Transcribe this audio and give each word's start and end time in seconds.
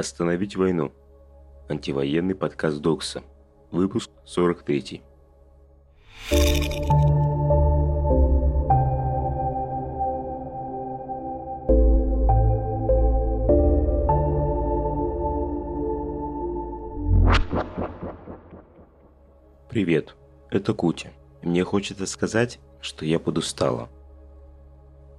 Остановить 0.00 0.56
войну. 0.56 0.92
Антивоенный 1.68 2.34
подкаст 2.34 2.78
Докса. 2.78 3.22
Выпуск 3.70 4.10
43. 4.24 5.02
Привет, 19.68 20.16
это 20.50 20.72
Кути. 20.72 21.10
Мне 21.42 21.62
хочется 21.64 22.06
сказать, 22.06 22.58
что 22.80 23.04
я 23.04 23.18
подустала. 23.18 23.90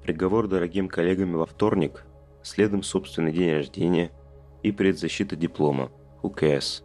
Приговор 0.01 0.47
дорогим 0.47 0.87
коллегам 0.87 1.33
во 1.33 1.45
вторник, 1.45 2.03
следом 2.41 2.81
собственный 2.81 3.31
день 3.31 3.53
рождения– 3.53 4.09
и 4.63 4.71
предзащита 4.71 5.35
диплома, 5.35 5.91
УКС. 6.21 6.83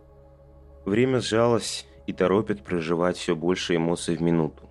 Время 0.85 1.21
сжалось 1.21 1.87
и 2.07 2.12
торопит 2.12 2.62
проживать 2.62 3.16
все 3.16 3.35
больше 3.35 3.77
эмоций 3.77 4.16
в 4.16 4.23
минуту. 4.23 4.71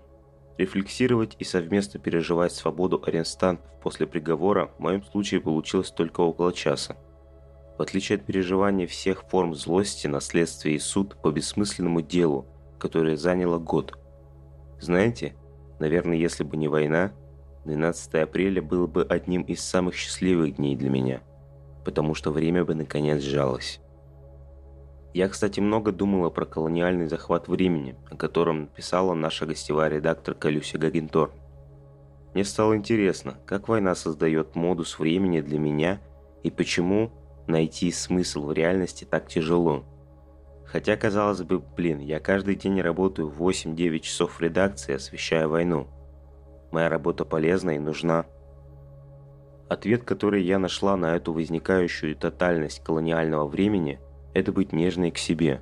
Рефлексировать 0.58 1.36
и 1.38 1.44
совместно 1.44 2.00
переживать 2.00 2.54
свободу 2.54 3.04
арестантов 3.06 3.70
после 3.82 4.08
приговора 4.08 4.72
в 4.78 4.80
моем 4.80 5.04
случае 5.04 5.42
получилось 5.42 5.92
только 5.92 6.22
около 6.22 6.54
часа. 6.54 6.96
В 7.78 7.82
отличие 7.82 8.18
от 8.18 8.26
переживания 8.26 8.88
всех 8.88 9.24
форм 9.24 9.54
злости 9.54 10.08
на 10.08 10.22
следствие 10.22 10.78
и 10.78 10.80
суд 10.80 11.18
по 11.22 11.32
бессмысленному 11.32 12.02
делу, 12.02 12.48
которое 12.80 13.18
заняло 13.18 13.60
год. 13.60 14.00
Знаете, 14.80 15.36
наверное, 15.80 16.16
если 16.16 16.46
бы 16.46 16.56
не 16.56 16.70
война, 16.70 17.12
12 17.66 18.16
апреля 18.16 18.62
было 18.62 18.88
бы 18.88 19.04
одним 19.04 19.42
из 19.42 19.60
самых 19.62 19.96
счастливых 19.96 20.56
дней 20.56 20.78
для 20.78 20.90
меня– 20.90 21.22
потому 21.86 22.16
что 22.16 22.32
время 22.32 22.66
бы 22.66 22.76
наконец 22.76 23.22
сжалось. 23.22 23.80
Я, 25.14 25.30
кстати, 25.30 25.62
много 25.62 25.94
думала 25.94 26.30
про 26.30 26.46
колониальный 26.46 27.08
захват 27.08 27.48
времени, 27.48 27.96
о 28.12 28.18
котором 28.18 28.62
написала 28.62 29.14
наша 29.14 29.46
гостевая 29.46 29.90
редактор 29.90 30.34
Калюся 30.34 30.78
Гагентор. 30.78 31.32
Мне 32.34 32.44
стало 32.44 32.76
интересно, 32.76 33.38
как 33.46 33.70
война 33.70 33.96
создает 33.96 34.56
модус 34.56 35.00
времени 35.00 35.40
для 35.40 35.58
меня 35.58 36.02
и 36.44 36.52
почему 36.52 37.12
найти 37.48 37.92
смысл 37.92 38.48
в 38.48 38.52
реальности 38.52 39.06
так 39.06 39.30
тяжело. 39.30 39.86
Хотя, 40.66 40.98
казалось 40.98 41.44
бы, 41.44 41.60
блин, 41.60 42.00
я 42.00 42.20
каждый 42.20 42.56
день 42.56 42.82
работаю 42.82 43.30
8-9 43.32 44.00
часов 44.00 44.34
в 44.34 44.42
редакции, 44.42 44.96
освещая 44.96 45.48
войну. 45.48 45.88
Моя 46.72 46.90
работа 46.90 47.24
полезна 47.24 47.78
и 47.78 47.80
нужна, 47.80 48.26
Ответ, 49.68 50.04
который 50.04 50.44
я 50.44 50.60
нашла 50.60 50.96
на 50.96 51.16
эту 51.16 51.34
возникающую 51.34 52.16
тотальность 52.16 52.84
колониального 52.84 53.48
времени, 53.48 54.00
это 54.34 54.52
быть 54.52 54.74
нежной 54.74 55.10
к 55.10 55.18
себе. 55.18 55.62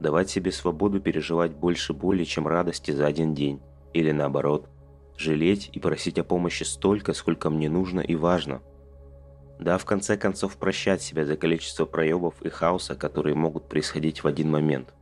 Давать 0.00 0.30
себе 0.30 0.50
свободу 0.50 1.00
переживать 1.00 1.52
больше 1.52 1.92
боли, 1.92 2.24
чем 2.24 2.48
радости 2.48 2.90
за 2.90 3.06
один 3.06 3.34
день. 3.34 3.60
Или 3.92 4.12
наоборот, 4.12 4.68
жалеть 5.16 5.68
и 5.72 5.78
просить 5.78 6.18
о 6.18 6.24
помощи 6.24 6.62
столько, 6.62 7.12
сколько 7.12 7.50
мне 7.50 7.68
нужно 7.68 8.00
и 8.00 8.14
важно. 8.14 8.62
Да, 9.60 9.76
в 9.76 9.84
конце 9.84 10.16
концов, 10.16 10.56
прощать 10.56 11.02
себя 11.02 11.26
за 11.26 11.36
количество 11.36 11.84
проебов 11.84 12.40
и 12.42 12.48
хаоса, 12.48 12.94
которые 12.94 13.34
могут 13.34 13.68
происходить 13.68 14.24
в 14.24 14.26
один 14.26 14.50
момент. 14.50 14.94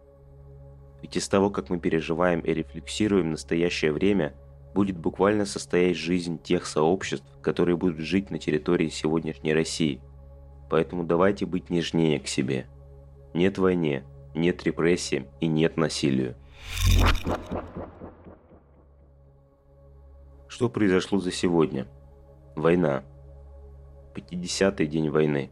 Ведь 1.00 1.16
из 1.16 1.28
того, 1.28 1.48
как 1.48 1.70
мы 1.70 1.78
переживаем 1.78 2.40
и 2.40 2.52
рефлексируем 2.52 3.30
настоящее 3.30 3.92
время– 3.92 4.34
будет 4.75 4.97
буквально 4.97 5.45
состоять 5.45 5.97
жизнь 5.97 6.41
тех 6.42 6.67
сообществ, 6.67 7.27
которые 7.42 7.77
будут 7.77 7.98
жить 7.98 8.31
на 8.31 8.39
территории 8.39 8.89
сегодняшней 8.89 9.55
России. 9.55 10.01
Поэтому 10.70 11.05
давайте 11.05 11.47
быть 11.47 11.70
нежнее 11.70 12.19
к 12.19 12.27
себе. 12.27 12.67
Нет 13.34 13.59
войне, 13.59 14.05
нет 14.34 14.62
репрессиям 14.65 15.27
и 15.41 15.47
нет 15.47 15.77
насилию. 15.77 16.34
Что 20.49 20.69
произошло 20.69 21.19
за 21.19 21.32
сегодня? 21.32 21.87
Война. 22.55 23.05
50-й 24.15 24.87
день 24.87 25.11
войны. 25.11 25.50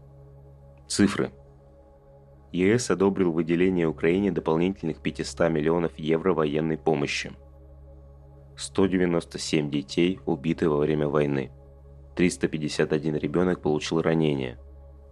Цифры. 0.87 1.33
ЕС 2.53 2.91
одобрил 2.91 3.33
выделение 3.33 3.87
Украине 3.87 4.33
дополнительных 4.33 5.01
500 5.01 5.51
миллионов 5.51 5.99
евро 5.99 6.35
военной 6.35 6.77
помощи. 6.77 7.33
197 8.61 9.71
детей 9.71 10.21
убиты 10.27 10.69
во 10.69 10.77
время 10.77 11.09
войны. 11.09 11.51
351 12.17 13.17
ребенок 13.17 13.63
получил 13.63 14.03
ранения. 14.03 14.59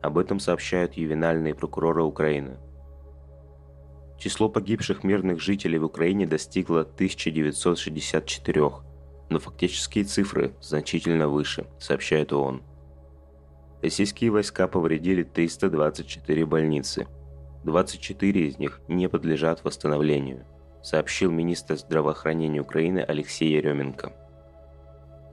Об 0.03 0.19
этом 0.19 0.39
сообщают 0.39 0.95
ювенальные 0.95 1.55
прокуроры 1.55 2.03
Украины. 2.03 2.59
Число 4.19 4.51
погибших 4.51 5.03
мирных 5.03 5.41
жителей 5.41 5.79
в 5.79 5.85
Украине 5.85 6.27
достигло 6.27 6.83
1964, 6.83 8.71
но 9.31 9.39
фактические 9.39 10.05
цифры 10.05 10.55
значительно 10.61 11.29
выше, 11.29 11.67
сообщает 11.79 12.35
ООН. 12.35 12.63
Российские 13.81 14.31
войска 14.31 14.69
повредили 14.69 15.23
324 15.23 16.45
больницы. 16.45 17.07
24 17.65 18.47
из 18.47 18.59
них 18.59 18.83
не 18.89 19.09
подлежат 19.09 19.65
восстановлению– 19.65 20.45
сообщил 20.83 21.31
министр 21.31 21.77
здравоохранения 21.77 22.61
Украины 22.61 23.01
Алексей 23.01 23.51
Еременко. 23.51 24.13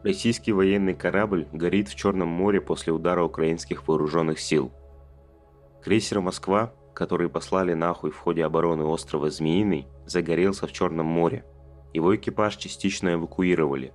Российский 0.04 0.52
военный 0.54 0.94
корабль 0.94 1.48
горит 1.52 1.90
в 1.90 1.96
Черном 1.96 2.28
море 2.28 2.62
после 2.62 2.94
удара 2.94 3.24
украинских 3.24 3.88
вооруженных 3.88 4.40
сил. 4.40 4.72
Крейсер 5.84 6.22
«Москва», 6.22 6.74
который 6.94 7.30
послали 7.30 7.74
нахуй 7.74 8.12
в 8.12 8.18
ходе 8.18 8.46
обороны 8.46 8.84
острова 8.84 9.30
Змеиный, 9.30 9.88
загорелся 10.06 10.68
в 10.68 10.72
Черном 10.72 11.08
море. 11.08 11.44
Его 11.94 12.16
экипаж 12.16 12.56
частично 12.58 13.14
эвакуировали. 13.14 13.94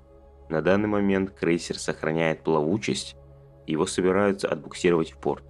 На 0.49 0.63
данный 0.63 0.89
момент 0.89 1.31
крейсер 1.31 1.79
сохраняет 1.79 2.43
плавучесть, 2.43 3.17
его 3.67 3.87
собираются 3.87 4.49
отбуксировать 4.49 5.13
в 5.13 5.19
порт. 5.19 5.45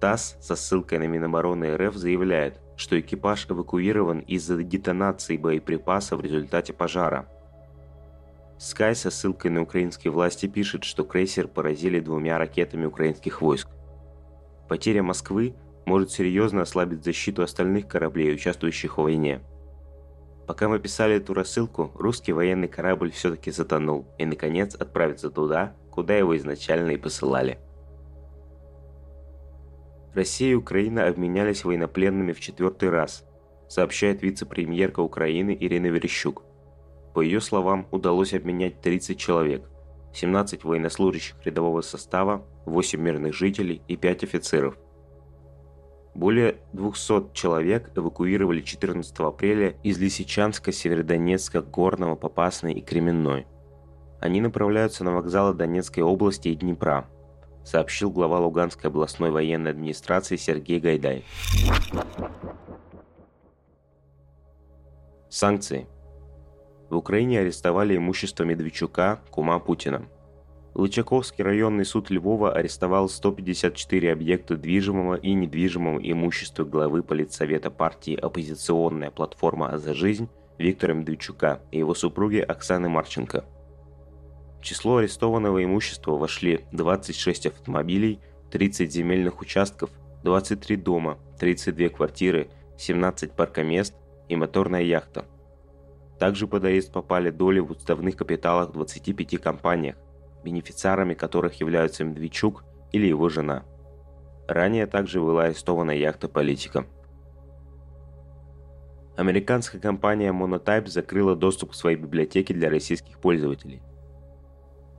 ТАСС 0.00 0.36
со 0.40 0.54
ссылкой 0.54 1.00
на 1.00 1.08
Минобороны 1.08 1.76
РФ 1.76 1.96
заявляет, 1.96 2.60
что 2.78 2.98
экипаж 2.98 3.44
эвакуирован 3.50 4.20
из-за 4.20 4.62
детонации 4.62 5.36
боеприпасов 5.36 6.20
в 6.20 6.22
результате 6.22 6.72
пожара. 6.72 7.28
Sky 8.58 8.94
со 8.94 9.10
ссылкой 9.10 9.50
на 9.50 9.62
украинские 9.62 10.12
власти 10.12 10.46
пишет, 10.46 10.84
что 10.84 11.04
крейсер 11.04 11.48
поразили 11.48 11.98
двумя 11.98 12.38
ракетами 12.38 12.86
украинских 12.86 13.42
войск. 13.42 13.68
Потеря 14.68 15.02
Москвы 15.02 15.56
может 15.86 16.12
серьезно 16.12 16.62
ослабить 16.62 17.04
защиту 17.04 17.42
остальных 17.42 17.88
кораблей, 17.88 18.32
участвующих 18.32 18.96
в 18.96 19.02
войне. 19.02 19.40
Пока 20.46 20.68
мы 20.68 20.78
писали 20.78 21.16
эту 21.16 21.34
рассылку, 21.34 21.90
русский 21.96 22.32
военный 22.32 22.68
корабль 22.68 23.10
все-таки 23.10 23.50
затонул 23.50 24.06
и, 24.18 24.24
наконец, 24.24 24.76
отправится 24.76 25.30
туда, 25.30 25.74
куда 25.90 26.16
его 26.16 26.36
изначально 26.36 26.92
и 26.92 26.96
посылали– 26.96 27.58
Россия 30.18 30.50
и 30.50 30.54
Украина 30.54 31.06
обменялись 31.06 31.64
военнопленными 31.64 32.32
в 32.32 32.40
четвертый 32.40 32.90
раз, 32.90 33.24
сообщает 33.68 34.20
вице-премьерка 34.20 34.98
Украины 34.98 35.56
Ирина 35.58 35.86
Верещук. 35.86 36.42
По 37.14 37.20
ее 37.20 37.40
словам, 37.40 37.86
удалось 37.92 38.34
обменять 38.34 38.80
30 38.80 39.16
человек, 39.16 39.70
17 40.12 40.64
военнослужащих 40.64 41.36
рядового 41.44 41.82
состава, 41.82 42.44
8 42.66 43.00
мирных 43.00 43.32
жителей 43.32 43.80
и 43.86 43.96
5 43.96 44.24
офицеров. 44.24 44.76
Более 46.16 46.56
200 46.72 47.32
человек 47.32 47.92
эвакуировали 47.94 48.60
14 48.60 49.20
апреля 49.20 49.76
из 49.84 50.00
Лисичанска, 50.00 50.72
Северодонецка, 50.72 51.62
Горного, 51.62 52.16
Попасной 52.16 52.72
и 52.72 52.80
Кременной. 52.80 53.46
Они 54.20 54.40
направляются 54.40 55.04
на 55.04 55.12
вокзалы 55.12 55.54
Донецкой 55.54 56.02
области 56.02 56.48
и 56.48 56.56
Днепра– 56.56 57.08
сообщил 57.68 58.10
глава 58.10 58.38
Луганской 58.40 58.88
областной 58.88 59.30
военной 59.30 59.70
администрации 59.70 60.36
Сергей 60.36 60.80
Гайдай. 60.80 61.24
Санкции. 65.28 65.86
В 66.88 66.96
Украине 66.96 67.40
арестовали 67.40 67.96
имущество 67.96 68.44
Медведчука, 68.44 69.20
кума 69.30 69.58
Путина. 69.58 70.08
Лычаковский 70.74 71.44
районный 71.44 71.84
суд 71.84 72.08
Львова 72.08 72.52
арестовал 72.52 73.08
154 73.08 74.12
объекта 74.12 74.56
движимого 74.56 75.16
и 75.16 75.34
недвижимого 75.34 75.98
имущества 75.98 76.64
главы 76.64 77.02
политсовета 77.02 77.70
партии 77.70 78.14
«Оппозиционная 78.14 79.10
платформа 79.10 79.76
за 79.76 79.92
жизнь» 79.92 80.28
Виктора 80.56 80.94
Медведчука 80.94 81.60
и 81.70 81.78
его 81.78 81.94
супруги 81.94 82.38
Оксаны 82.38 82.88
Марченко– 82.88 83.44
в 84.58 84.64
число 84.64 84.96
арестованного 84.96 85.62
имущества 85.64 86.12
вошли 86.12 86.66
26 86.72 87.46
автомобилей, 87.46 88.20
30 88.50 88.92
земельных 88.92 89.40
участков, 89.40 89.90
23 90.24 90.76
дома, 90.76 91.18
32 91.38 91.88
квартиры, 91.90 92.50
17 92.76 93.32
паркомест 93.32 93.94
и 94.28 94.36
моторная 94.36 94.82
яхта. 94.82 95.26
Также 96.18 96.48
под 96.48 96.64
арест 96.64 96.92
попали 96.92 97.30
доли 97.30 97.60
в 97.60 97.70
уставных 97.70 98.16
капиталах 98.16 98.72
25 98.72 99.40
компаниях, 99.40 99.96
бенефициарами 100.42 101.14
которых 101.14 101.60
являются 101.60 102.04
Медведчук 102.04 102.64
или 102.90 103.06
его 103.06 103.28
жена. 103.28 103.64
Ранее 104.48 104.86
также 104.86 105.20
была 105.20 105.44
арестована 105.44 105.92
яхта 105.92 106.28
политика. 106.28 106.86
Американская 109.16 109.80
компания 109.80 110.32
Monotype 110.32 110.88
закрыла 110.88 111.36
доступ 111.36 111.72
к 111.72 111.74
своей 111.74 111.96
библиотеке 111.96 112.54
для 112.54 112.70
российских 112.70 113.18
пользователей. 113.18 113.82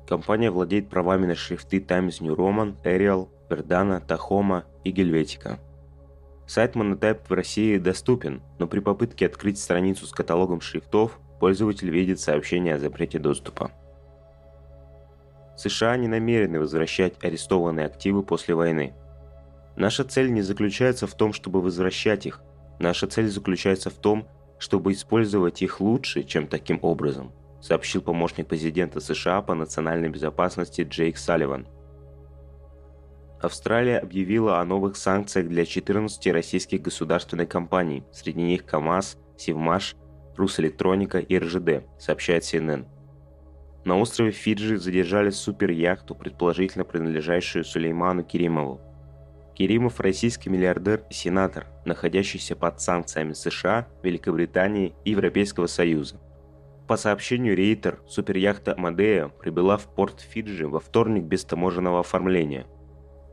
Компания 0.10 0.50
владеет 0.50 0.90
правами 0.90 1.28
на 1.28 1.36
шрифты 1.36 1.80
Times 1.80 2.20
New 2.20 2.36
Roman, 2.36 2.76
Arial, 2.84 3.30
Verdana, 3.48 4.04
Tahoma 4.04 4.64
и 4.84 4.92
Helvetica. 4.92 5.60
Сайт 6.48 6.76
Monotype 6.76 7.22
в 7.30 7.32
России 7.32 7.78
доступен, 7.78 8.42
но 8.58 8.66
при 8.66 8.80
попытке 8.80 9.28
открыть 9.28 9.60
страницу 9.60 10.08
с 10.08 10.12
каталогом 10.12 10.62
шрифтов 10.62 11.20
пользователь 11.40 11.92
видит 11.92 12.20
сообщение 12.20 12.74
о 12.74 12.80
запрете 12.80 13.20
доступа. 13.20 13.72
США 15.56 15.96
не 15.96 16.08
намерены 16.08 16.60
возвращать 16.60 17.24
арестованные 17.24 17.86
активы 17.86 18.24
после 18.24 18.56
войны. 18.56 18.96
Наша 19.76 20.04
цель 20.06 20.34
не 20.34 20.42
заключается 20.42 21.06
в 21.06 21.14
том, 21.14 21.34
чтобы 21.34 21.62
возвращать 21.62 22.26
их, 22.26 22.42
Наша 22.80 23.08
цель 23.08 23.28
заключается 23.28 23.90
в 23.90 23.96
том, 23.96 24.28
чтобы 24.58 24.94
использовать 24.94 25.62
их 25.62 25.82
лучше, 25.82 26.24
чем 26.24 26.48
таким 26.48 26.80
образом, 26.82 27.32
сообщил 27.62 28.02
помощник 28.02 28.48
президента 28.48 29.00
США 29.00 29.42
по 29.42 29.54
национальной 29.54 30.10
безопасности 30.10 30.82
Джейк 30.82 31.18
Салливан. 31.18 31.68
Австралия 33.42 34.00
объявила 34.00 34.60
о 34.60 34.66
новых 34.66 34.98
санкциях 34.98 35.48
для 35.48 35.66
14 35.66 36.28
российских 36.28 36.82
государственных 36.82 37.48
компаний, 37.48 38.04
среди 38.12 38.42
них 38.42 38.66
КАМАЗ, 38.66 39.18
Севмаш, 39.38 39.96
Русэлектроника 40.36 41.20
и 41.20 41.38
РЖД, 41.38 41.86
сообщает 41.98 42.44
CNN. 42.44 42.86
На 43.86 43.98
острове 43.98 44.32
Фиджи 44.32 44.78
задержали 44.78 45.30
суперяхту, 45.30 46.16
предположительно 46.16 46.84
принадлежащую 46.84 47.64
Сулейману 47.64 48.24
Керимову. 48.24 48.82
Керимов– 49.56 50.00
российский 50.02 50.50
миллиардер 50.50 51.04
и 51.10 51.14
сенатор, 51.14 51.68
находящийся 51.86 52.56
под 52.56 52.80
санкциями 52.82 53.34
США, 53.34 53.88
Великобритании 54.04 54.94
и 55.04 55.12
Европейского 55.12 55.68
Союза. 55.68 56.20
По 56.90 56.98
сообщению 56.98 57.56
Рейтер, 57.56 58.00
суперяхта 58.08 58.74
Амадея 58.74 59.28
прибыла 59.28 59.78
в 59.78 59.84
порт 59.94 60.22
Фиджи 60.22 60.68
во 60.68 60.80
вторник 60.80 61.24
без 61.26 61.46
таможенного 61.46 62.00
оформления. 62.00 62.66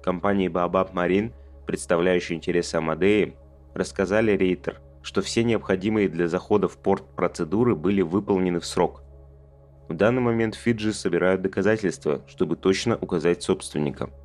Компании 0.02 0.50
Baobab 0.50 0.92
Marine, 0.92 1.32
представляющей 1.66 2.34
интересы 2.34 2.74
Амадеи, 2.74 3.34
рассказали 3.72 4.32
Рейтер, 4.32 4.82
что 5.00 5.22
все 5.22 5.42
необходимые 5.42 6.10
для 6.10 6.28
захода 6.28 6.68
в 6.68 6.76
порт 6.76 7.16
процедуры 7.16 7.74
были 7.74 8.02
выполнены 8.02 8.60
в 8.60 8.66
срок. 8.66 9.02
В 9.88 9.94
данный 9.94 10.20
момент 10.20 10.54
Фиджи 10.54 10.92
собирают 10.92 11.40
доказательства, 11.40 12.20
чтобы 12.26 12.56
точно 12.56 12.98
указать 12.98 13.42
собственника– 13.42 14.10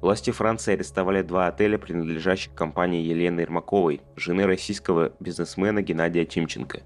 Власти 0.00 0.30
Франции 0.30 0.72
арестовали 0.72 1.20
два 1.20 1.46
отеля, 1.48 1.76
принадлежащих 1.76 2.54
компании 2.54 3.02
Елены 3.02 3.40
Ермаковой, 3.40 4.00
жены 4.16 4.46
российского 4.46 5.12
бизнесмена 5.20 5.82
Геннадия 5.82 6.24
Тимченко. 6.24 6.80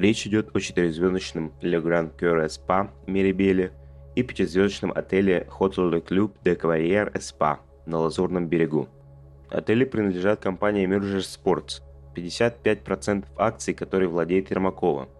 Речь 0.00 0.26
идет 0.26 0.56
о 0.56 0.60
четырехзвездочном 0.60 1.52
Le 1.60 1.78
Grand 1.78 2.16
Cœur 2.16 2.46
Spa 2.46 2.88
Мерибеле 3.06 3.72
и 4.14 4.22
пятизвездочном 4.22 4.92
отеле 4.92 5.46
Hotel 5.58 5.90
Le 5.90 6.02
Club 6.02 6.32
de 6.42 6.58
Cavalier 6.58 7.12
Spa 7.16 7.58
на 7.84 7.98
Лазурном 7.98 8.48
берегу. 8.48 8.88
Отели 9.50 9.84
принадлежат 9.84 10.40
компании 10.40 10.88
Emerger 10.88 11.18
Sports, 11.18 11.82
55% 12.16 13.26
акций, 13.36 13.74
которой 13.74 14.08
владеет 14.08 14.50
Ермакова. 14.50 15.10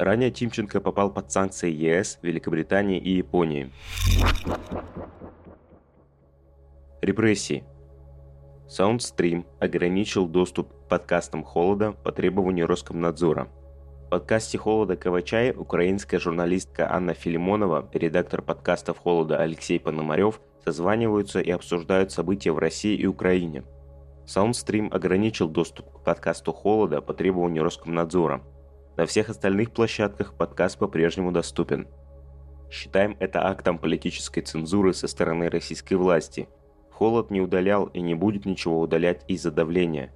Ранее 0.00 0.32
Тимченко 0.32 0.80
попал 0.80 1.12
под 1.12 1.30
санкции 1.30 1.70
ЕС, 1.70 2.18
Великобритании 2.22 2.98
и 2.98 3.10
Японии. 3.10 3.70
Репрессии. 7.00 7.62
Soundstream 8.66 9.46
ограничил 9.60 10.26
доступ 10.26 10.72
к 10.72 10.88
подкастам 10.88 11.44
«Холода» 11.44 11.92
по 11.92 12.10
требованию 12.10 12.66
Роскомнадзора. 12.66 13.46
Подкасте 14.14 14.58
«Холода 14.58 14.94
Кавачай» 14.94 15.50
украинская 15.50 16.20
журналистка 16.20 16.88
Анна 16.88 17.14
Филимонова 17.14 17.90
редактор 17.92 18.42
подкастов 18.42 18.98
«Холода» 18.98 19.38
Алексей 19.38 19.80
Пономарев 19.80 20.40
созваниваются 20.64 21.40
и 21.40 21.50
обсуждают 21.50 22.12
события 22.12 22.52
в 22.52 22.58
России 22.58 22.94
и 22.94 23.06
Украине. 23.06 23.64
Soundstream 24.24 24.88
ограничил 24.94 25.48
доступ 25.48 25.90
к 25.90 26.04
подкасту 26.04 26.52
«Холода» 26.52 27.00
по 27.00 27.12
требованию 27.12 27.64
Роскомнадзора. 27.64 28.44
На 28.96 29.04
всех 29.04 29.30
остальных 29.30 29.72
площадках 29.72 30.34
подкаст 30.34 30.78
по-прежнему 30.78 31.32
доступен. 31.32 31.88
Считаем 32.70 33.16
это 33.18 33.44
актом 33.44 33.78
политической 33.78 34.42
цензуры 34.42 34.94
со 34.94 35.08
стороны 35.08 35.50
российской 35.50 35.94
власти– 35.94 36.48
Холод 36.94 37.32
не 37.32 37.40
удалял 37.40 37.86
и 37.86 38.00
не 38.00 38.14
будет 38.14 38.46
ничего 38.46 38.80
удалять 38.80 39.24
из-за 39.26 39.50
давления. 39.50 40.12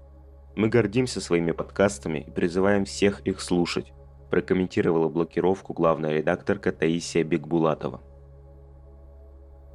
Мы 0.59 0.69
гордимся 0.69 1.21
своими 1.21 1.53
подкастами 1.53 2.25
и 2.27 2.31
призываем 2.33 2.85
всех 2.85 3.21
их 3.21 3.41
слушать, 3.41 3.93
прокомментировала 4.29 5.09
блокировку 5.09 5.73
главная 5.73 6.13
редакторка 6.13 6.73
Таисия 6.73 7.23
Бекбулатова. 7.23 8.03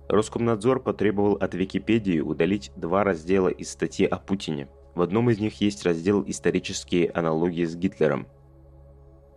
Роскомнадзор 0.10 0.82
потребовал 0.82 1.36
от 1.36 1.54
Википедии 1.54 2.20
удалить 2.20 2.74
два 2.76 3.06
раздела 3.06 3.48
из 3.48 3.72
статьи 3.72 4.06
о 4.06 4.18
Путине. 4.18 4.68
В 4.94 5.02
одном 5.02 5.30
из 5.30 5.40
них 5.40 5.62
есть 5.62 5.86
раздел 5.86 6.22
«Исторические 6.28 7.10
аналогии 7.12 7.64
с 7.64 7.78
Гитлером». 7.78 8.28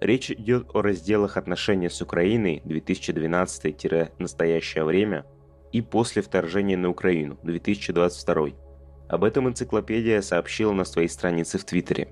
Речь 0.00 0.32
идет 0.32 0.74
о 0.74 0.82
разделах 0.82 1.36
отношения 1.36 1.90
с 1.90 2.02
Украиной 2.02 2.60
2012-настоящее 2.64 4.82
время– 4.82 5.24
и 5.72 5.82
после 5.82 6.22
вторжения 6.22 6.76
на 6.76 6.88
Украину 6.88 7.38
2022. 7.42 8.65
Об 9.08 9.24
этом 9.24 9.48
энциклопедия 9.48 10.20
сообщила 10.20 10.72
на 10.72 10.84
своей 10.84 11.08
странице 11.08 11.58
в 11.58 11.64
Твиттере. 11.64 12.08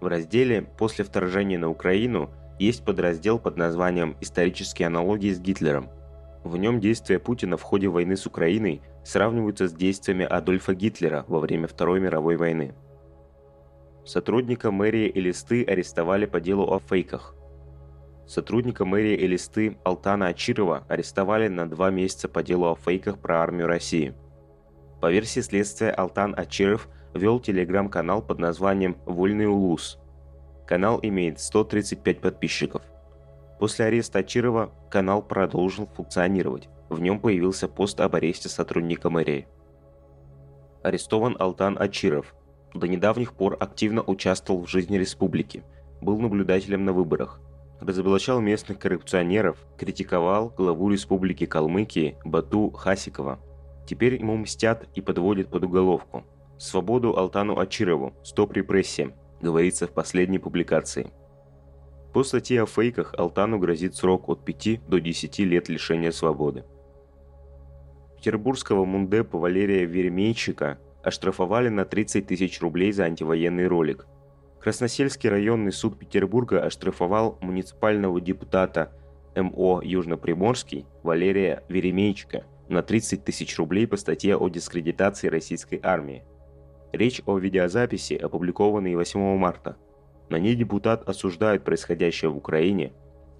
В 0.00 0.06
разделе 0.06 0.62
«После 0.78 1.04
вторжения 1.04 1.58
на 1.58 1.70
Украину» 1.70 2.30
есть 2.58 2.84
подраздел 2.84 3.38
под 3.38 3.56
названием 3.56 4.16
«Исторические 4.20 4.86
аналогии 4.86 5.32
с 5.32 5.40
Гитлером». 5.40 5.88
В 6.44 6.56
нем 6.56 6.80
действия 6.80 7.18
Путина 7.18 7.56
в 7.56 7.62
ходе 7.62 7.88
войны 7.88 8.16
с 8.16 8.26
Украиной 8.26 8.82
сравниваются 9.04 9.68
с 9.68 9.72
действиями 9.72 10.24
Адольфа 10.24 10.74
Гитлера 10.74 11.24
во 11.28 11.38
время 11.38 11.68
Второй 11.68 12.00
мировой 12.00 12.36
войны. 12.36 12.74
Сотрудника 14.04 14.70
мэрии 14.70 15.10
Элисты 15.14 15.64
арестовали 15.64 16.26
по 16.26 16.40
делу 16.40 16.72
о 16.72 16.80
фейках– 16.80 17.34
Сотрудника 18.26 18.84
мэрии 18.84 19.26
Элисты 19.26 19.76
Алтана 19.84 20.28
Ачирова 20.28 20.84
арестовали 20.88 21.48
на 21.48 21.68
два 21.68 21.90
месяца 21.90 22.28
по 22.28 22.42
делу 22.42 22.66
о 22.66 22.76
фейках 22.76 23.18
про 23.18 23.42
армию 23.42 23.66
России. 23.66 24.14
По 25.02 25.10
версии 25.10 25.40
следствия, 25.40 25.90
Алтан 25.90 26.32
Ачиров 26.38 26.88
вел 27.12 27.40
телеграм-канал 27.40 28.22
под 28.22 28.38
названием 28.38 28.96
«Вольный 29.04 29.46
Улус». 29.46 29.98
Канал 30.64 31.00
имеет 31.02 31.40
135 31.40 32.20
подписчиков. 32.20 32.82
После 33.58 33.86
ареста 33.86 34.20
Ачирова 34.20 34.72
канал 34.92 35.20
продолжил 35.20 35.88
функционировать. 35.88 36.68
В 36.88 37.00
нем 37.00 37.18
появился 37.18 37.66
пост 37.66 38.00
об 38.00 38.14
аресте 38.14 38.48
сотрудника 38.48 39.10
мэрии. 39.10 39.48
Арестован 40.84 41.36
Алтан 41.36 41.76
Ачиров. 41.80 42.36
До 42.72 42.86
недавних 42.86 43.32
пор 43.32 43.56
активно 43.58 44.02
участвовал 44.02 44.62
в 44.62 44.70
жизни 44.70 44.98
республики. 44.98 45.64
Был 46.00 46.20
наблюдателем 46.20 46.84
на 46.84 46.92
выборах– 46.92 47.40
разоблачал 47.80 48.40
местных 48.40 48.78
коррупционеров, 48.78 49.58
критиковал 49.76 50.50
главу 50.56 50.90
Республики 50.90 51.46
Калмыкии 51.46 52.16
Бату 52.24 52.70
Хасикова. 52.70 53.40
Теперь 53.92 54.14
ему 54.14 54.38
мстят 54.38 54.88
и 54.94 55.02
подводят 55.02 55.50
под 55.50 55.64
уголовку. 55.64 56.24
Свободу 56.56 57.14
Алтану 57.18 57.58
Ачирову, 57.58 58.14
стоп 58.24 58.54
репрессиям, 58.54 59.12
говорится 59.42 59.86
в 59.86 59.90
последней 59.90 60.38
публикации. 60.38 61.10
По 62.14 62.24
статье 62.24 62.62
о 62.62 62.66
фейках 62.66 63.14
Алтану 63.18 63.58
грозит 63.58 63.94
срок 63.94 64.30
от 64.30 64.46
5 64.46 64.88
до 64.88 64.98
10 64.98 65.38
лет 65.40 65.68
лишения 65.68 66.10
свободы. 66.10 66.64
Петербургского 68.16 68.86
мундепа 68.86 69.36
Валерия 69.36 69.84
Веремейчика 69.84 70.78
оштрафовали 71.02 71.68
на 71.68 71.84
30 71.84 72.26
тысяч 72.26 72.62
рублей 72.62 72.92
за 72.92 73.04
антивоенный 73.04 73.66
ролик– 73.66 74.06
Красносельский 74.62 75.28
районный 75.28 75.72
суд 75.72 75.98
Петербурга 75.98 76.64
оштрафовал 76.64 77.36
муниципального 77.42 78.20
депутата 78.20 78.92
МО 79.34 79.82
Южно-Приморский 79.82 80.86
Валерия 81.02 81.64
Веремейчика 81.68 82.44
на 82.72 82.82
30 82.82 83.24
тысяч 83.24 83.56
рублей 83.58 83.86
по 83.86 83.96
статье 83.96 84.36
о 84.36 84.48
дискредитации 84.48 85.28
российской 85.28 85.78
армии. 85.82 86.24
Речь 86.92 87.22
о 87.26 87.38
видеозаписи, 87.38 88.14
опубликованной 88.14 88.96
8 88.96 89.36
марта. 89.36 89.76
На 90.28 90.36
ней 90.38 90.54
депутат 90.54 91.08
осуждает 91.08 91.64
происходящее 91.64 92.30
в 92.30 92.36
Украине, 92.36 92.92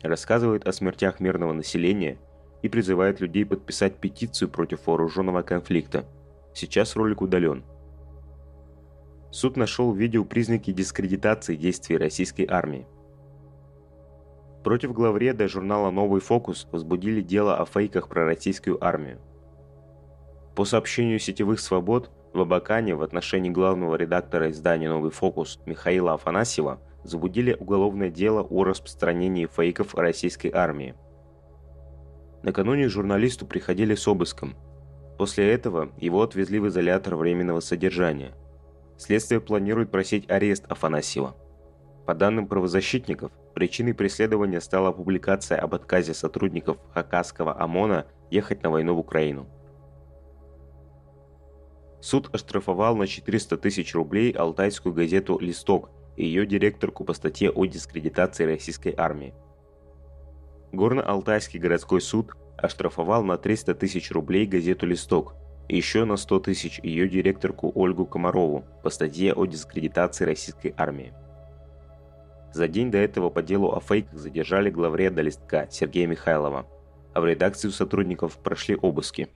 рассказывает 0.03 0.67
о 0.67 0.73
смертях 0.73 1.21
мирного 1.21 1.53
населения 1.53 2.19
и 2.63 2.69
призывает 2.69 3.21
людей 3.21 3.45
подписать 3.45 3.97
петицию 3.97 4.51
против 4.51 4.87
вооруженного 4.87 5.43
конфликта. 5.43 6.05
Сейчас 6.55 6.97
ролик 6.97 7.23
удален. 7.23 7.65
Суд 9.31 9.57
нашел 9.57 9.93
в 9.93 9.97
видео 9.97 10.25
признаки 10.25 10.73
дискредитации 10.73 11.57
действий 11.57 11.97
российской 11.97 12.47
армии. 12.47 12.87
Против 14.63 14.93
главреда 14.93 15.49
журнала 15.49 15.91
«Новый 15.91 16.21
фокус» 16.21 16.69
возбудили 16.71 17.21
дело 17.21 17.57
о 17.57 17.65
фейках 17.65 18.09
про 18.09 18.25
российскую 18.25 18.83
армию. 18.85 19.19
По 20.55 20.65
сообщению 20.65 21.19
сетевых 21.19 21.59
свобод, 21.59 22.11
в 22.33 22.41
Абакане 22.41 22.95
в 22.95 23.03
отношении 23.03 23.51
главного 23.51 23.97
редактора 23.97 24.51
издания 24.51 24.89
«Новый 24.89 25.11
фокус» 25.11 25.59
Михаила 25.67 26.15
Афанасьева 26.15 26.81
забудили 27.03 27.57
уголовное 27.59 28.09
дело 28.09 28.43
о 28.43 28.63
распространении 28.63 29.47
фейков 29.47 29.97
российской 29.97 30.53
армии. 30.53 30.95
Накануне 32.43 32.89
журналисту 32.89 33.47
приходили 33.47 33.95
с 33.97 34.07
обыском. 34.07 34.55
После 35.19 35.51
этого 35.53 35.91
его 35.99 36.23
отвезли 36.23 36.61
в 36.61 36.69
изолятор 36.69 37.17
временного 37.17 37.61
содержания. 37.61 38.33
Следствие 38.97 39.41
планирует 39.41 39.91
просить 39.91 40.31
арест 40.31 40.65
Афанасьева. 40.69 41.35
По 42.07 42.15
данным 42.15 42.47
правозащитников, 42.47 43.33
причиной 43.53 43.95
преследования 43.95 44.61
стала 44.61 44.93
публикация 44.93 45.59
об 45.59 45.75
отказе 45.75 46.15
сотрудников 46.15 46.79
Хакасского 46.93 47.59
ОМОНа 47.61 48.07
ехать 48.31 48.63
на 48.63 48.71
войну 48.71 48.95
в 48.95 48.99
Украину. 48.99 49.47
Суд 52.01 52.35
оштрафовал 52.35 52.97
на 52.97 53.07
400 53.07 53.57
тысяч 53.59 53.95
рублей 53.95 54.33
алтайскую 54.33 54.93
газету 54.93 55.39
«Листок» 55.39 55.91
и 56.17 56.27
ее 56.27 56.47
директорку 56.47 57.05
по 57.05 57.15
статье 57.15 57.51
о 57.51 57.65
дискредитации 57.65 58.45
российской 58.45 58.95
армии. 58.97 59.35
Горно-Алтайский 60.73 61.61
городской 61.61 62.01
суд 62.01 62.33
оштрафовал 62.57 63.23
на 63.23 63.37
300 63.37 63.75
тысяч 63.75 64.11
рублей 64.11 64.47
газету 64.47 64.87
«Листок» 64.87 65.35
и 65.69 65.77
еще 65.77 66.05
на 66.05 66.17
100 66.17 66.41
тысяч 66.41 66.81
ее 66.83 67.09
директорку 67.09 67.71
Ольгу 67.75 68.07
Комарову 68.07 68.65
по 68.83 68.91
статье 68.91 69.33
о 69.33 69.47
дискредитации 69.47 70.25
российской 70.25 70.75
армии. 70.77 71.15
За 72.53 72.69
день 72.69 72.91
до 72.91 72.99
этого 72.99 73.31
по 73.31 73.43
делу 73.43 73.73
о 73.73 73.81
фейках 73.81 74.19
задержали 74.19 74.71
главреда 74.71 75.23
«Листка» 75.23 75.69
Сергея 75.71 76.07
Михайлова, 76.07 76.67
а 77.15 77.21
в 77.21 77.27
редакции 77.27 77.69
у 77.69 77.71
сотрудников 77.71 78.39
прошли 78.39 78.77
обыски. 78.77 79.29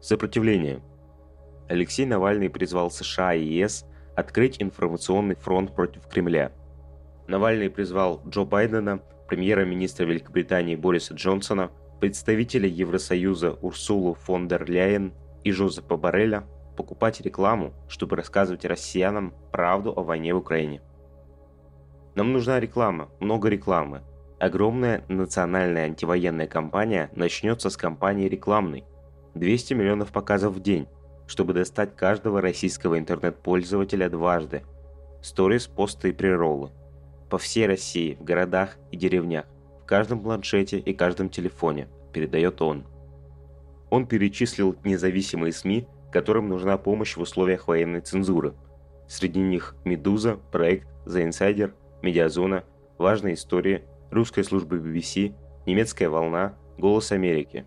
Сопротивление. 0.00 0.80
Алексей 1.68 2.06
Навальный 2.06 2.50
призвал 2.50 2.90
США 2.90 3.34
и 3.34 3.44
ЕС 3.44 3.84
открыть 4.14 4.62
информационный 4.62 5.36
фронт 5.36 5.74
против 5.74 6.06
Кремля. 6.06 6.52
Навальный 7.26 7.70
призвал 7.70 8.22
Джо 8.28 8.44
Байдена, 8.44 9.00
премьера-министра 9.28 10.04
Великобритании 10.04 10.76
Бориса 10.76 11.14
Джонсона, 11.14 11.70
представителя 12.00 12.68
Евросоюза 12.68 13.52
Урсулу 13.52 14.14
фон 14.14 14.48
дер 14.48 14.68
Ляйен 14.68 15.14
и 15.44 15.50
Жозепа 15.50 15.96
Барреля 15.96 16.44
покупать 16.82 17.20
рекламу, 17.20 17.72
чтобы 17.86 18.16
рассказывать 18.16 18.64
россиянам 18.64 19.32
правду 19.52 19.92
о 19.96 20.02
войне 20.02 20.34
в 20.34 20.38
Украине. 20.38 20.82
Нам 22.16 22.32
нужна 22.32 22.58
реклама, 22.58 23.08
много 23.20 23.48
рекламы. 23.48 24.02
Огромная 24.40 25.04
национальная 25.06 25.84
антивоенная 25.84 26.48
кампания 26.48 27.08
начнется 27.14 27.70
с 27.70 27.76
кампании 27.76 28.28
рекламной, 28.28 28.84
200 29.34 29.74
миллионов 29.74 30.10
показов 30.10 30.54
в 30.54 30.60
день, 30.60 30.88
чтобы 31.28 31.52
достать 31.54 31.94
каждого 31.94 32.40
российского 32.40 32.98
интернет-пользователя 32.98 34.10
дважды. 34.10 34.64
Сторис, 35.22 35.68
посты 35.68 36.08
и 36.08 36.12
прероллы. 36.12 36.72
По 37.30 37.38
всей 37.38 37.68
России, 37.68 38.16
в 38.18 38.24
городах 38.24 38.76
и 38.90 38.96
деревнях, 38.96 39.46
в 39.84 39.86
каждом 39.86 40.20
планшете 40.20 40.80
и 40.80 40.92
каждом 40.92 41.28
телефоне, 41.28 41.86
передает 42.12 42.60
он. 42.60 42.84
Он 43.88 44.04
перечислил 44.04 44.74
независимые 44.82 45.52
СМИ, 45.52 45.86
которым 46.12 46.48
нужна 46.48 46.78
помощь 46.78 47.16
в 47.16 47.20
условиях 47.20 47.66
военной 47.66 48.00
цензуры. 48.00 48.54
Среди 49.08 49.40
них 49.40 49.74
«Медуза», 49.84 50.38
«Проект», 50.52 50.86
«The 51.06 51.28
Insider», 51.28 51.72
«Медиазона», 52.02 52.64
«Важная 52.98 53.34
история», 53.34 53.84
«Русская 54.10 54.44
служба 54.44 54.76
BBC», 54.76 55.34
«Немецкая 55.66 56.08
волна», 56.08 56.54
«Голос 56.78 57.10
Америки», 57.12 57.66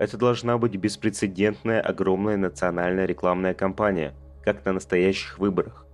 это 0.00 0.16
должна 0.16 0.56
быть 0.56 0.76
беспрецедентная 0.76 1.82
огромная 1.82 2.38
национальная 2.38 3.04
рекламная 3.04 3.52
кампания, 3.52 4.14
как 4.42 4.64
на 4.64 4.72
настоящих 4.72 5.38
выборах. 5.38 5.86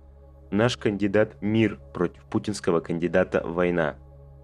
Наш 0.49 0.77
кандидат– 0.77 1.35
мир 1.41 1.77
против 1.93 2.23
путинского 2.23 2.79
кандидата– 2.79 3.41
война. 3.45 3.97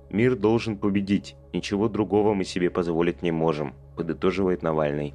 Мир 0.10 0.36
должен 0.36 0.78
победить, 0.78 1.38
ничего 1.54 1.88
другого 1.88 2.34
мы 2.34 2.44
себе 2.44 2.70
позволить 2.70 3.22
не 3.22 3.32
можем, 3.32 3.74
подытоживает 3.96 4.64
Навальный. 4.64 5.14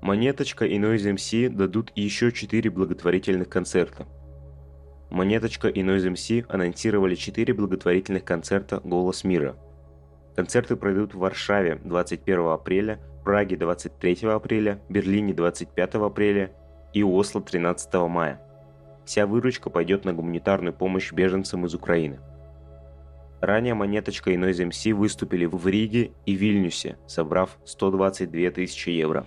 Монеточка 0.00 0.64
и 0.64 0.78
Noise 0.78 1.14
MC 1.14 1.48
дадут 1.48 1.92
еще 1.94 2.32
четыре 2.32 2.70
благотворительных 2.70 3.48
концерта. 3.48 4.06
Монеточка 5.10 5.68
и 5.68 5.82
Noise 5.82 6.12
MC 6.12 6.46
анонсировали 6.48 7.14
четыре 7.14 7.54
благотворительных 7.54 8.24
концерта 8.24 8.80
«Голос 8.84 9.24
мира», 9.24 9.56
Концерты 10.36 10.76
пройдут 10.76 11.14
в 11.14 11.18
Варшаве 11.18 11.80
21 11.82 12.48
апреля, 12.48 13.00
Праге 13.24 13.56
23 13.56 14.28
апреля, 14.28 14.78
Берлине 14.90 15.32
25 15.32 15.94
апреля 15.94 16.52
и 16.92 17.02
Осло 17.02 17.40
13 17.40 17.94
мая. 18.08 18.40
Вся 19.06 19.26
выручка 19.26 19.70
пойдет 19.70 20.04
на 20.04 20.12
гуманитарную 20.12 20.74
помощь 20.74 21.10
беженцам 21.10 21.64
из 21.64 21.74
Украины. 21.74 22.20
Ранее 23.40 23.74
Монеточка 23.74 24.30
и 24.30 24.36
Noise 24.36 24.68
MC 24.68 24.94
выступили 24.94 25.44
в 25.46 25.66
Риге 25.66 26.12
и 26.24 26.34
Вильнюсе, 26.34 26.98
собрав 27.06 27.58
122 27.64 28.50
тысячи 28.50 28.90
евро. 28.90 29.26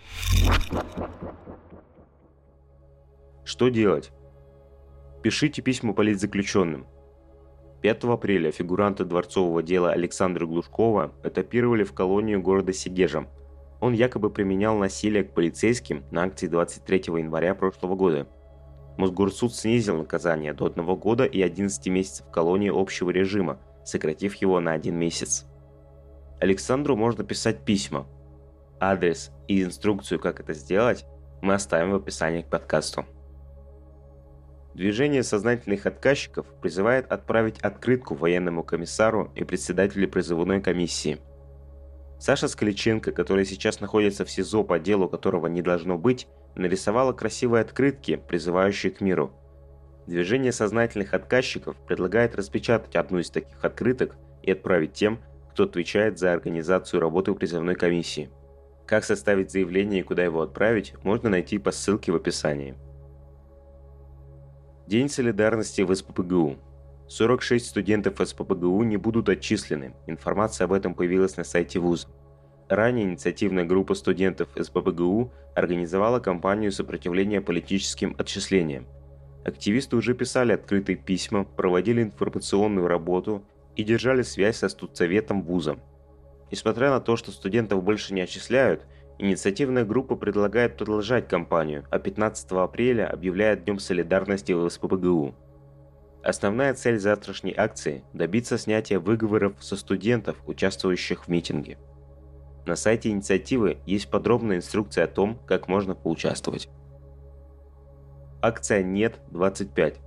Что 3.43 3.69
делать? 3.69 4.11
Пишите 5.21 5.61
письма 5.61 5.93
политзаключенным– 5.93 6.87
5 7.81 8.03
апреля 8.05 8.51
фигуранта 8.51 9.05
дворцового 9.05 9.63
дела 9.63 9.91
Александра 9.91 10.45
Глушкова 10.45 11.13
этапировали 11.23 11.85
в 11.85 11.93
колонию 11.93 12.41
города 12.41 12.73
Сигежа. 12.73 13.27
Он 13.79 13.93
якобы 13.93 14.29
применял 14.29 14.75
насилие 14.75 15.23
к 15.23 15.33
полицейским 15.33 16.03
на 16.11 16.23
акции 16.23 16.47
23 16.47 17.03
января 17.19 17.55
прошлого 17.55 17.95
года. 17.95 18.27
Мосгорсуд 18.97 19.55
снизил 19.55 19.95
наказание 19.95 20.53
до 20.53 20.65
одного 20.65 20.97
года 20.97 21.23
и 21.23 21.41
11 21.41 21.87
месяцев 21.87 22.29
колонии 22.29 22.69
общего 22.69 23.11
режима, 23.11 23.57
сократив 23.89 24.35
его 24.35 24.59
на 24.59 24.73
один 24.73 24.95
месяц. 24.97 25.45
Александру 26.39 26.95
можно 26.95 27.23
писать 27.23 27.65
письма. 27.65 28.07
Адрес 28.79 29.31
и 29.47 29.61
инструкцию, 29.63 30.19
как 30.19 30.39
это 30.39 30.53
сделать, 30.53 31.05
мы 31.41 31.53
оставим 31.53 31.91
в 31.91 31.95
описании 31.95 32.41
к 32.41 32.49
подкасту. 32.49 33.05
Движение 34.73 35.23
сознательных 35.23 35.85
отказчиков 35.85 36.45
призывает 36.61 37.11
отправить 37.11 37.59
открытку 37.59 38.15
военному 38.15 38.63
комиссару 38.63 39.31
и 39.35 39.43
председателю 39.43 40.07
призывной 40.09 40.61
комиссии. 40.61 41.19
Саша 42.19 42.47
Скаличенко, 42.47 43.11
которая 43.11 43.45
сейчас 43.45 43.79
находится 43.79 44.25
в 44.25 44.31
СИЗО 44.31 44.63
по 44.63 44.79
делу 44.79 45.09
которого 45.09 45.47
не 45.47 45.61
должно 45.61 45.97
быть, 45.97 46.27
нарисовала 46.55 47.13
красивые 47.13 47.61
открытки, 47.61 48.17
призывающие 48.27 48.91
к 48.91 49.01
миру. 49.01 49.33
Движение 50.09 50.51
сознательных 50.51 51.13
отказчиков 51.13 51.77
предлагает 51.85 52.35
распечатать 52.35 52.95
одну 52.95 53.19
из 53.19 53.29
таких 53.29 53.63
открыток 53.63 54.15
и 54.41 54.51
отправить 54.51 54.93
тем, 54.93 55.19
кто 55.51 55.65
отвечает 55.65 56.17
за 56.17 56.33
организацию 56.33 56.99
работы 56.99 57.35
призывной 57.35 57.75
комиссии. 57.75 58.31
Как 58.87 59.03
составить 59.03 59.51
заявление 59.51 59.99
и 59.99 60.03
куда 60.03 60.23
его 60.23 60.41
отправить, 60.41 60.95
можно 61.03 61.29
найти 61.29 61.59
по 61.59 61.69
ссылке 61.71 62.11
в 62.11 62.15
описании. 62.15 62.73
День 64.87 65.09
солидарности 65.09 65.81
в 65.81 65.93
СПБГУ. 65.93 66.57
46 67.07 67.67
студентов 67.67 68.15
СПБГУ 68.17 68.81
не 68.81 68.97
будут 68.97 69.29
отчислены. 69.29 69.93
Информация 70.07 70.65
об 70.65 70.73
этом 70.73 70.95
появилась 70.95 71.37
на 71.37 71.43
сайте 71.43 71.77
вуза. 71.77 72.07
Ранее 72.67 73.05
инициативная 73.05 73.63
группа 73.63 73.93
студентов 73.93 74.49
СПБГУ 74.59 75.31
организовала 75.53 76.19
кампанию 76.19 76.71
сопротивления 76.71 77.41
политическим 77.41 78.15
отчислениям. 78.17 78.87
Активисты 79.45 79.95
уже 79.95 80.13
писали 80.13 80.53
открытые 80.53 80.97
письма, 80.97 81.43
проводили 81.43 82.03
информационную 82.03 82.87
работу 82.87 83.43
и 83.75 83.83
держали 83.83 84.21
связь 84.21 84.57
со 84.57 84.69
студсоветом 84.69 85.43
вуза. 85.43 85.79
Несмотря 86.51 86.89
на 86.89 86.99
то, 86.99 87.15
что 87.15 87.31
студентов 87.31 87.83
больше 87.83 88.13
не 88.13 88.21
отчисляют, 88.21 88.85
Инициативная 89.21 89.83
группа 89.83 90.15
предлагает 90.15 90.77
продолжать 90.77 91.27
кампанию, 91.27 91.83
а 91.91 91.99
15 91.99 92.51
апреля 92.53 93.05
объявляет 93.05 93.65
Днем 93.65 93.77
солидарности 93.77 94.53
в 94.53 94.69
СПБГУ. 94.69 95.35
Основная 96.23 96.73
цель 96.73 96.99
завтрашней 96.99 97.53
акции– 97.55 98.05
добиться 98.13 98.57
снятия 98.57 98.97
выговоров 98.97 99.55
со 99.59 99.75
студентов, 99.75 100.37
участвующих 100.47 101.25
в 101.25 101.27
митинге. 101.27 101.77
На 102.65 102.77
сайте 102.77 103.09
инициативы 103.09 103.79
есть 103.85 104.09
подробная 104.09 104.57
инструкция 104.57 105.03
о 105.03 105.07
том, 105.07 105.37
как 105.45 105.67
можно 105.67 105.95
поучаствовать. 105.95 106.69
Акция 108.41 108.83
«Нет-25». 108.83 109.97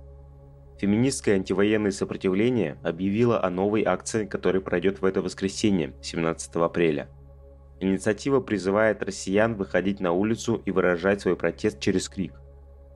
Феминистское 0.79 1.35
антивоенное 1.35 1.91
сопротивление 1.91 2.77
объявило 2.83 3.43
о 3.43 3.49
новой 3.49 3.83
акции, 3.83 4.25
которая 4.25 4.61
пройдет 4.61 5.01
в 5.01 5.05
это 5.05 5.21
воскресенье, 5.21 5.93
17 6.01 6.55
апреля– 6.55 7.09
Инициатива 7.83 8.39
призывает 8.39 9.03
россиян 9.03 9.55
выходить 9.55 9.99
на 9.99 10.13
улицу 10.13 10.61
и 10.65 10.71
выражать 10.71 11.19
свой 11.19 11.35
протест 11.35 11.81
через 11.81 12.07
крик. 12.07 12.33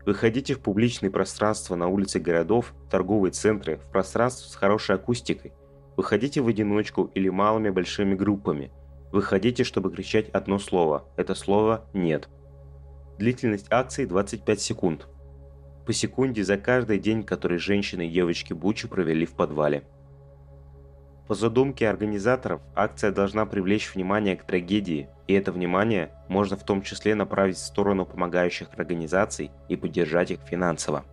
Выходите 0.06 0.53
в 0.53 0.62
публичные 0.62 1.12
пространства 1.12 1.75
на 1.75 1.89
улицы 1.89 2.20
городов, 2.20 2.74
торговые 2.89 3.34
центры, 3.34 3.79
в 3.79 3.91
пространство 3.91 4.48
с 4.48 4.56
хорошей 4.56 4.96
акустикой. 4.96 5.51
Выходите 5.98 6.39
в 6.39 6.48
одиночку 6.48 7.12
или 7.15 7.27
малыми 7.27 7.70
большими 7.70 8.15
группами. 8.15 8.72
Выходите, 9.12 9.65
чтобы 9.65 9.91
кричать 9.91 10.29
одно 10.29 10.58
слово. 10.58 11.03
Это 11.17 11.36
слово 11.36 11.84
«нет». 11.91 12.29
Длительность 13.17 13.67
акции 13.70 14.06
25 14.06 14.62
секунд. 14.62 15.08
По 15.88 15.94
секунде 15.94 16.44
за 16.44 16.58
каждый 16.58 17.00
день, 17.00 17.24
который 17.24 17.60
женщины 17.60 18.08
и 18.08 18.12
девочки 18.12 18.51
Бучи 18.51 18.89
провели 18.89 19.25
в 19.25 19.32
подвале. 19.32 19.86
По 21.29 21.34
задумке 21.34 21.88
организаторов, 21.88 22.62
акция 22.75 23.13
должна 23.13 23.46
привлечь 23.46 23.96
внимание 23.96 24.36
к 24.36 24.44
трагедии, 24.44 25.08
и 25.27 25.34
это 25.34 25.53
внимание 25.53 26.12
можно 26.27 26.58
в 26.58 26.65
том 26.65 26.82
числе 26.82 27.15
направить 27.15 27.56
в 27.56 27.65
сторону 27.65 28.06
помогающих 28.06 28.67
организаций 28.75 29.50
и 29.70 29.77
поддержать 29.77 30.32
их 30.32 30.41
финансово. 30.41 31.06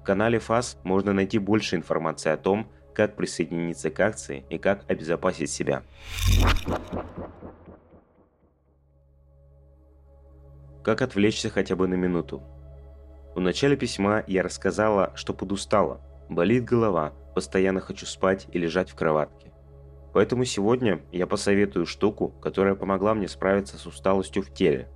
В 0.00 0.02
канале 0.02 0.40
ФАС 0.40 0.76
можно 0.82 1.12
найти 1.12 1.38
больше 1.38 1.76
информации 1.76 2.30
о 2.30 2.36
том, 2.36 2.66
как 2.92 3.14
присоединиться 3.14 3.90
к 3.90 4.00
акции 4.00 4.44
и 4.50 4.58
как 4.58 4.84
обезопасить 4.90 5.50
себя. 5.50 5.84
Как 10.82 11.02
отвлечься 11.02 11.50
хотя 11.50 11.76
бы 11.76 11.86
на 11.86 11.94
минуту? 11.94 12.42
В 13.34 13.40
начале 13.40 13.76
письма 13.76 14.24
я 14.26 14.42
рассказала, 14.42 15.12
что 15.14 15.32
подустала, 15.32 16.00
болит 16.28 16.64
голова, 16.64 17.12
постоянно 17.34 17.80
хочу 17.80 18.06
спать 18.06 18.46
и 18.52 18.58
лежать 18.58 18.90
в 18.90 18.94
кроватке. 18.94 19.52
Поэтому 20.12 20.44
сегодня 20.44 21.00
я 21.10 21.26
посоветую 21.26 21.86
штуку, 21.86 22.28
которая 22.42 22.74
помогла 22.74 23.14
мне 23.14 23.28
справиться 23.28 23.78
с 23.78 23.86
усталостью 23.86 24.42
в 24.42 24.52
теле. 24.52 24.88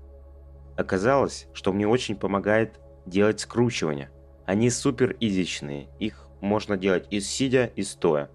Оказалось, 0.77 1.49
что 1.55 1.73
мне 1.73 1.89
очень 1.89 2.17
помогает 2.17 2.79
делать 3.07 3.41
скручивания. 3.41 4.11
Они 4.45 4.69
супер 4.69 5.17
изичные, 5.19 5.89
их 5.99 6.29
можно 6.43 6.77
делать 6.77 7.07
и 7.11 7.21
сидя, 7.21 7.71
и 7.75 7.83
стоя. 7.83 8.31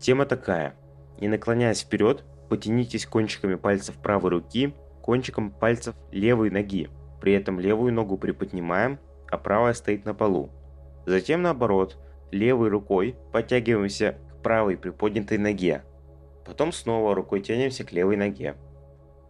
Тема 0.00 0.24
такая. 0.24 0.74
Не 1.20 1.28
наклоняясь 1.28 1.82
вперед, 1.82 2.24
потянитесь 2.48 3.06
кончиками 3.06 3.56
пальцев 3.56 3.96
правой 3.96 4.30
руки 4.30 4.74
кончиком 5.04 5.50
пальцев 5.50 5.94
левой 6.12 6.48
ноги. 6.48 6.88
При 7.20 7.34
этом 7.34 7.60
левую 7.60 7.92
ногу 7.92 8.16
приподнимаем, 8.16 8.98
а 9.34 9.38
правая 9.38 9.72
стоит 9.74 10.04
на 10.04 10.14
полу. 10.14 10.50
Затем 11.06 11.42
наоборот, 11.42 11.98
левой 12.30 12.68
рукой 12.68 13.16
подтягиваемся 13.32 14.16
к 14.30 14.42
правой 14.42 14.76
приподнятой 14.76 15.38
ноге. 15.38 15.82
Потом 16.46 16.70
снова 16.70 17.16
рукой 17.16 17.40
тянемся 17.40 17.82
к 17.84 17.90
левой 17.90 18.16
ноге. 18.16 18.54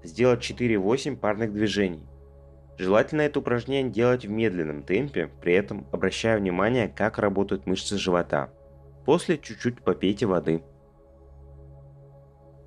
Сделать 0.03 0.41
4-8 0.41 1.17
парных 1.17 1.55
движений. 1.55 2.07
Желательно 2.77 3.23
это 3.23 3.39
упражнение 3.39 3.91
делать 3.91 4.27
в 4.27 4.31
медленном 4.31 4.83
темпе, 4.83 5.31
при 5.41 5.55
этом 5.55 5.87
обращая 5.91 6.39
внимание, 6.39 6.89
как 6.89 7.19
работают 7.19 7.67
мышцы 7.67 7.97
живота. 7.97 8.51
После 9.07 9.39
чуть-чуть 9.39 9.81
попейте 9.81 10.27
воды. 10.27 10.63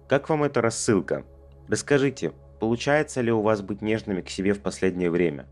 Как 0.09 0.27
вам 0.29 0.43
эта 0.43 0.61
рассылка? 0.61 1.23
Расскажите, 1.67 2.31
получается 2.59 3.21
ли 3.21 3.31
у 3.31 3.41
вас 3.41 3.61
быть 3.61 3.83
нежными 3.83 4.21
к 4.21 4.29
себе 4.29 4.53
в 4.53 4.61
последнее 4.61 5.11
время? 5.11 5.45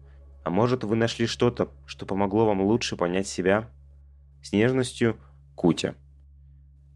А 0.46 0.52
может 0.52 0.84
вы 0.84 0.96
нашли 0.96 1.26
что-то, 1.26 1.70
что 1.88 2.06
помогло 2.06 2.46
вам 2.46 2.62
лучше 2.62 2.96
понять 2.96 3.28
себя? 3.28 3.68
С 4.44 4.52
нежностью 4.52 5.18
Кутя. 5.56 5.96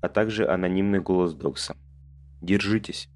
А 0.02 0.08
также 0.08 0.48
анонимный 0.48 1.00
голос 1.00 1.34
Докса. 1.34 1.76
Держитесь. 2.44 3.10